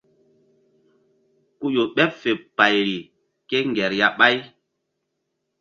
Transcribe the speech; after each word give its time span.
Ku 1.57 1.65
ƴo 1.73 1.83
ɓeɓ 1.95 2.11
fe 2.21 2.29
payri 2.57 2.97
kéŋger 3.49 3.91
ya 3.99 4.07
ɓáy. 4.17 4.37